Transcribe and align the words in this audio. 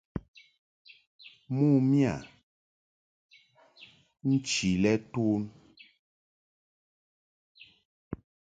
Mo 1.53 1.65
miya 1.89 2.13
nchi 4.29 4.69
lɛ 4.83 4.93
ton. 5.13 5.41